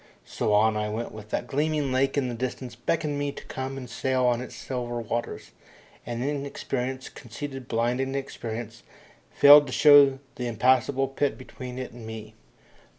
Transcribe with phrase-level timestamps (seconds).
[0.25, 3.77] So on I went with that gleaming lake in the distance beckoning me to come
[3.77, 5.51] and sail on its silver waters,
[6.07, 8.81] and Inexperience, conceited, blind Inexperience,
[9.29, 12.33] failing to show the impassable pit between it and me.